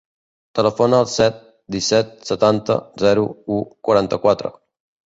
[0.59, 1.37] Telefona al set,
[1.77, 4.57] disset, setanta, zero, u, quaranta-quatre.